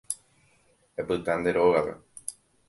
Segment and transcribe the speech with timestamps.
[1.03, 1.93] Epyta nde rógape